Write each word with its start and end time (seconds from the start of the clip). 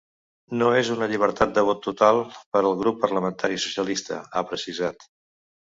“No 0.61 0.69
és 0.77 0.87
una 0.95 1.09
llibertat 1.11 1.53
de 1.59 1.65
vot 1.69 1.83
total 1.89 2.23
per 2.57 2.65
al 2.65 2.81
grup 2.83 3.01
parlamentari 3.07 3.65
socialista”, 3.69 4.23
ha 4.41 4.49
precisat. 4.53 5.09